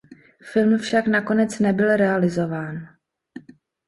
Film 0.41 0.77
však 0.77 1.07
nakonec 1.07 1.59
nebyl 1.59 1.97
realizován. 1.97 2.87